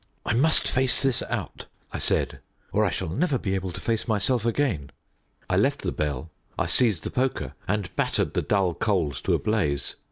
"I 0.25 0.33
must 0.33 0.67
face 0.67 1.03
this 1.03 1.21
out," 1.29 1.67
I 1.93 1.99
said, 1.99 2.39
"or 2.71 2.83
I 2.83 2.89
shall 2.89 3.07
never 3.09 3.37
be 3.37 3.53
able 3.53 3.69
to 3.69 3.79
face 3.79 4.07
myself 4.07 4.47
again." 4.47 4.89
I 5.47 5.57
left 5.57 5.83
the 5.83 5.91
bell, 5.91 6.31
I 6.57 6.65
seized 6.65 7.03
the 7.03 7.11
poker, 7.11 7.53
and 7.67 7.95
battered 7.95 8.33
the 8.33 8.41
dull 8.41 8.73
coals 8.73 9.21
to 9.21 9.35
a 9.35 9.39
blaze. 9.39 9.93